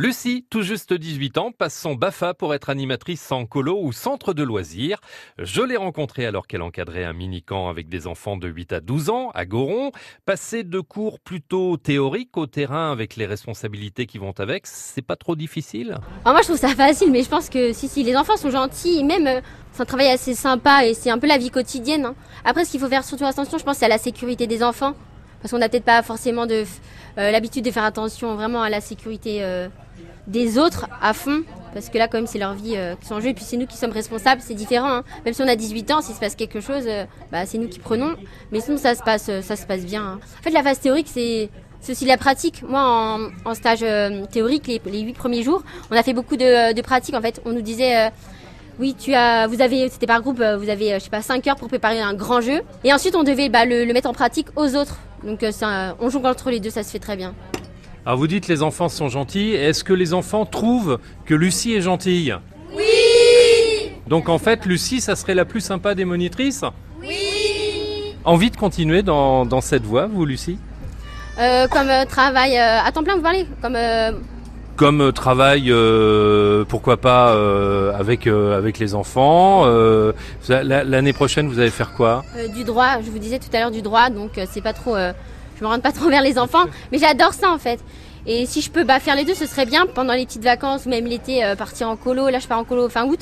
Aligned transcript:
Lucie, 0.00 0.46
tout 0.48 0.62
juste 0.62 0.94
18 0.94 1.36
ans, 1.36 1.52
passe 1.52 1.78
son 1.78 1.94
BAFA 1.94 2.32
pour 2.32 2.54
être 2.54 2.70
animatrice 2.70 3.30
en 3.32 3.44
colo 3.44 3.78
ou 3.82 3.92
centre 3.92 4.32
de 4.32 4.42
loisirs. 4.42 4.98
Je 5.38 5.60
l'ai 5.60 5.76
rencontrée 5.76 6.24
alors 6.24 6.46
qu'elle 6.46 6.62
encadrait 6.62 7.04
un 7.04 7.12
mini-camp 7.12 7.68
avec 7.68 7.90
des 7.90 8.06
enfants 8.06 8.38
de 8.38 8.48
8 8.48 8.72
à 8.72 8.80
12 8.80 9.10
ans 9.10 9.30
à 9.34 9.44
Goron. 9.44 9.92
Passer 10.24 10.64
de 10.64 10.80
cours 10.80 11.20
plutôt 11.20 11.76
théoriques 11.76 12.38
au 12.38 12.46
terrain 12.46 12.90
avec 12.90 13.16
les 13.16 13.26
responsabilités 13.26 14.06
qui 14.06 14.16
vont 14.16 14.32
avec, 14.38 14.66
c'est 14.66 15.02
pas 15.02 15.16
trop 15.16 15.36
difficile? 15.36 15.98
Alors 16.24 16.32
moi 16.32 16.40
je 16.40 16.46
trouve 16.46 16.56
ça 16.56 16.74
facile, 16.74 17.10
mais 17.10 17.22
je 17.22 17.28
pense 17.28 17.50
que 17.50 17.74
si, 17.74 17.86
si 17.86 18.02
les 18.02 18.16
enfants 18.16 18.38
sont 18.38 18.48
gentils, 18.48 19.04
même 19.04 19.26
euh, 19.26 19.42
c'est 19.72 19.82
un 19.82 19.84
travail 19.84 20.08
assez 20.08 20.34
sympa 20.34 20.86
et 20.86 20.94
c'est 20.94 21.10
un 21.10 21.18
peu 21.18 21.26
la 21.26 21.36
vie 21.36 21.50
quotidienne. 21.50 22.06
hein. 22.06 22.14
Après 22.46 22.64
ce 22.64 22.70
qu'il 22.70 22.80
faut 22.80 22.88
faire 22.88 23.04
surtout 23.04 23.26
attention, 23.26 23.58
je 23.58 23.64
pense, 23.64 23.76
c'est 23.76 23.84
à 23.84 23.88
la 23.88 23.98
sécurité 23.98 24.46
des 24.46 24.62
enfants. 24.62 24.94
Parce 25.42 25.52
qu'on 25.52 25.58
n'a 25.58 25.68
peut-être 25.68 25.84
pas 25.84 26.02
forcément 26.02 26.46
de, 26.46 26.64
l'habitude 27.16 27.64
de 27.64 27.70
faire 27.70 27.84
attention 27.84 28.34
vraiment 28.34 28.62
à 28.62 28.70
la 28.70 28.80
sécurité 28.80 29.38
euh, 29.42 29.68
des 30.26 30.58
autres 30.58 30.86
à 31.02 31.12
fond. 31.12 31.42
Parce 31.72 31.88
que 31.88 31.98
là, 31.98 32.08
quand 32.08 32.18
même, 32.18 32.26
c'est 32.26 32.38
leur 32.40 32.54
vie 32.54 32.74
euh, 32.76 32.96
qui 32.96 33.06
sont 33.06 33.14
en 33.14 33.20
jeu. 33.20 33.28
Et 33.28 33.34
puis, 33.34 33.44
c'est 33.44 33.56
nous 33.56 33.66
qui 33.66 33.76
sommes 33.76 33.92
responsables, 33.92 34.40
c'est 34.44 34.54
différent. 34.54 34.88
hein. 34.90 35.04
Même 35.24 35.34
si 35.34 35.42
on 35.42 35.46
a 35.46 35.54
18 35.54 35.90
ans, 35.92 36.00
s'il 36.02 36.16
se 36.16 36.20
passe 36.20 36.34
quelque 36.34 36.60
chose, 36.60 36.82
euh, 36.86 37.04
bah, 37.30 37.46
c'est 37.46 37.58
nous 37.58 37.68
qui 37.68 37.78
prenons. 37.78 38.16
Mais 38.50 38.60
sinon, 38.60 38.76
ça 38.76 38.96
se 38.96 39.02
passe, 39.04 39.28
euh, 39.28 39.40
ça 39.40 39.54
se 39.54 39.66
passe 39.66 39.84
bien. 39.86 40.02
hein. 40.02 40.20
En 40.40 40.42
fait, 40.42 40.50
la 40.50 40.62
phase 40.64 40.80
théorique, 40.80 41.08
c'est 41.08 41.48
c'est 41.82 41.92
aussi 41.92 42.04
la 42.04 42.16
pratique. 42.18 42.62
Moi, 42.62 42.82
en, 43.44 43.54
stage 43.54 43.78
euh, 43.82 44.26
théorique, 44.26 44.66
les, 44.66 44.82
les 44.84 45.00
8 45.00 45.12
premiers 45.14 45.42
jours, 45.42 45.62
on 45.90 45.96
a 45.96 46.02
fait 46.02 46.12
beaucoup 46.12 46.36
de, 46.36 46.74
de 46.74 46.82
pratiques. 46.82 47.14
En 47.14 47.22
fait, 47.22 47.40
on 47.46 47.52
nous 47.52 47.62
disait... 47.62 47.96
euh, 48.06 48.10
oui, 48.80 48.96
tu 48.98 49.12
as, 49.14 49.46
vous 49.46 49.60
avez, 49.60 49.88
c'était 49.90 50.06
par 50.06 50.22
groupe, 50.22 50.40
euh, 50.40 50.56
vous 50.56 50.70
avez, 50.70 50.94
euh, 50.94 50.98
je 50.98 51.04
sais 51.04 51.10
pas, 51.10 51.20
5 51.20 51.46
heures 51.46 51.56
pour 51.56 51.68
préparer 51.68 52.00
un 52.00 52.14
grand 52.14 52.40
jeu. 52.40 52.62
Et 52.82 52.92
ensuite, 52.92 53.14
on 53.14 53.22
devait 53.22 53.50
bah, 53.50 53.66
le, 53.66 53.84
le 53.84 53.92
mettre 53.92 54.08
en 54.08 54.14
pratique 54.14 54.46
aux 54.56 54.74
autres. 54.74 54.98
Donc, 55.22 55.42
euh, 55.42 55.92
on 56.00 56.08
joue 56.08 56.22
entre 56.24 56.50
les 56.50 56.60
deux, 56.60 56.70
ça 56.70 56.82
se 56.82 56.90
fait 56.90 56.98
très 56.98 57.16
bien. 57.16 57.34
Alors 58.06 58.18
vous 58.18 58.26
dites 58.26 58.48
les 58.48 58.62
enfants 58.62 58.88
sont 58.88 59.08
gentils. 59.08 59.50
Est-ce 59.50 59.84
que 59.84 59.92
les 59.92 60.14
enfants 60.14 60.46
trouvent 60.46 60.98
que 61.26 61.34
Lucie 61.34 61.74
est 61.74 61.82
gentille? 61.82 62.34
Oui 62.74 63.92
Donc 64.06 64.30
en 64.30 64.38
fait, 64.38 64.64
Lucie, 64.64 65.02
ça 65.02 65.16
serait 65.16 65.34
la 65.34 65.44
plus 65.44 65.60
sympa 65.60 65.94
des 65.94 66.06
monitrices? 66.06 66.64
Oui 67.02 68.14
Envie 68.24 68.50
de 68.50 68.56
continuer 68.56 69.02
dans, 69.02 69.44
dans 69.44 69.60
cette 69.60 69.84
voie, 69.84 70.06
vous, 70.06 70.24
Lucie? 70.24 70.58
Euh, 71.38 71.68
comme 71.68 71.90
euh, 71.90 72.06
travail 72.06 72.56
euh, 72.56 72.80
à 72.82 72.90
temps 72.90 73.04
plein, 73.04 73.16
vous 73.16 73.22
parlez? 73.22 73.46
Comme 73.60 73.76
euh, 73.76 74.12
Comme 74.76 75.02
euh, 75.02 75.12
travail, 75.12 75.70
euh, 75.70 76.64
pourquoi 76.66 76.96
pas, 76.96 77.30
euh, 77.30 77.92
avec, 77.98 78.26
euh, 78.26 78.56
avec 78.56 78.78
les 78.78 78.94
enfants. 78.94 79.66
L'année 80.48 81.12
prochaine, 81.12 81.48
vous 81.48 81.58
allez 81.58 81.70
faire 81.70 81.92
quoi? 81.92 82.24
Du 82.54 82.64
droit, 82.64 83.00
je 83.04 83.10
vous 83.10 83.18
disais 83.18 83.38
tout 83.38 83.48
à 83.52 83.60
l'heure 83.60 83.70
du 83.70 83.82
droit, 83.82 84.10
donc 84.10 84.40
c'est 84.50 84.62
pas 84.62 84.72
trop, 84.72 84.96
je 84.96 85.64
me 85.64 85.66
rends 85.66 85.80
pas 85.80 85.92
trop 85.92 86.08
vers 86.08 86.22
les 86.22 86.38
enfants, 86.38 86.64
mais 86.92 86.98
j'adore 86.98 87.34
ça 87.34 87.50
en 87.50 87.58
fait. 87.58 87.80
Et 88.26 88.46
si 88.46 88.60
je 88.60 88.70
peux 88.70 88.84
bah, 88.84 89.00
faire 89.00 89.16
les 89.16 89.24
deux, 89.24 89.34
ce 89.34 89.46
serait 89.46 89.66
bien 89.66 89.86
pendant 89.86 90.12
les 90.12 90.26
petites 90.26 90.44
vacances 90.44 90.86
ou 90.86 90.90
même 90.90 91.06
l'été, 91.06 91.42
partir 91.56 91.88
en 91.88 91.96
colo. 91.96 92.28
Là, 92.28 92.38
je 92.38 92.46
pars 92.46 92.58
en 92.58 92.64
colo 92.64 92.88
fin 92.88 93.06
août. 93.06 93.20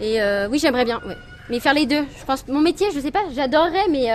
Et 0.00 0.18
oui, 0.50 0.58
j'aimerais 0.58 0.84
bien, 0.84 1.00
ouais. 1.06 1.16
Mais 1.48 1.60
faire 1.60 1.74
les 1.74 1.86
deux, 1.86 2.04
je 2.18 2.24
pense. 2.24 2.46
Mon 2.48 2.60
métier, 2.60 2.88
je 2.94 3.00
sais 3.00 3.10
pas, 3.12 3.22
j'adorerais, 3.34 3.88
mais 3.90 4.08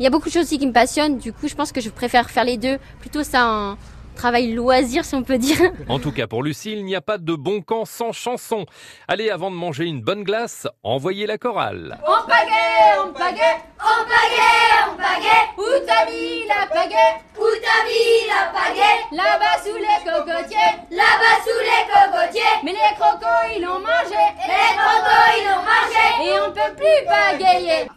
il 0.00 0.04
y 0.04 0.06
a 0.06 0.10
beaucoup 0.10 0.28
de 0.28 0.32
choses 0.32 0.44
aussi 0.44 0.58
qui 0.58 0.66
me 0.66 0.72
passionnent. 0.72 1.18
Du 1.18 1.32
coup, 1.32 1.48
je 1.48 1.54
pense 1.54 1.72
que 1.72 1.80
je 1.80 1.90
préfère 1.90 2.30
faire 2.30 2.44
les 2.44 2.56
deux. 2.56 2.78
Plutôt 3.00 3.24
ça, 3.24 3.42
un 3.42 3.76
travail 4.18 4.52
loisir, 4.52 5.04
si 5.04 5.14
on 5.14 5.22
peut 5.22 5.38
dire. 5.38 5.58
En 5.88 5.98
tout 5.98 6.12
cas, 6.12 6.26
pour 6.26 6.42
Lucie, 6.42 6.72
il 6.72 6.84
n'y 6.84 6.94
a 6.96 7.00
pas 7.00 7.16
de 7.16 7.34
bon 7.34 7.62
camp 7.62 7.84
sans 7.86 8.12
chanson. 8.12 8.66
Allez, 9.06 9.30
avant 9.30 9.50
de 9.50 9.56
manger 9.56 9.84
une 9.84 10.02
bonne 10.02 10.24
glace, 10.24 10.66
envoyez 10.82 11.26
la 11.26 11.38
chorale. 11.38 11.98
En 12.06 12.26
pagaie, 12.26 12.98
en 13.00 13.12
pagaie, 13.12 13.56
en 13.80 14.02
pagaie, 14.04 14.74
en 14.86 14.96
pagaie. 14.96 15.44
Où 15.56 15.86
t'as 15.86 16.04
mis 16.10 16.46
la 16.46 16.66
pagaie? 16.66 17.14
Où 17.38 17.46
t'as 17.62 17.82
mis 17.88 18.28
la 18.28 18.52
pagaie? 18.52 18.98
Là-bas 19.12 19.56
sous 19.64 19.76
les 19.76 20.00
cocotiers, 20.04 20.72
là-bas 20.90 21.38
sous 21.46 21.62
les 21.70 21.84
cocotiers. 21.88 22.54
Mais 22.64 22.72
les 22.72 22.94
crocos 22.98 23.44
ils 23.56 23.62
l'ont 23.62 23.80
mangé, 23.80 24.24
et 24.44 24.48
les 24.48 24.72
crocos 24.76 25.28
ils 25.38 25.44
l'ont 25.48 25.64
mangé. 25.72 26.06
Et 26.26 26.34
on 26.46 26.50
peut 26.52 26.74
plus 26.76 27.00
pagayer. 27.06 27.88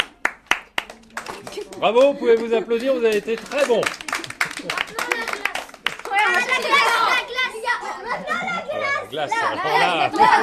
Bravo, 1.80 2.14
vous 2.14 2.14
pouvez 2.14 2.36
vous 2.36 2.54
applaudir, 2.54 2.94
vous 2.94 3.04
avez 3.04 3.18
été 3.18 3.36
très 3.36 3.66
bon. 3.66 3.82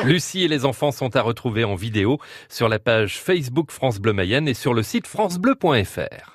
Lucie 0.04 0.44
et 0.44 0.48
les 0.48 0.64
enfants 0.64 0.92
sont 0.92 1.16
à 1.16 1.22
retrouver 1.22 1.64
en 1.64 1.74
vidéo 1.74 2.18
sur 2.48 2.68
la 2.68 2.78
page 2.78 3.18
Facebook 3.18 3.70
France 3.70 3.98
Bleu 3.98 4.12
Mayenne 4.12 4.48
et 4.48 4.54
sur 4.54 4.74
le 4.74 4.82
site 4.82 5.06
francebleu.fr. 5.06 6.26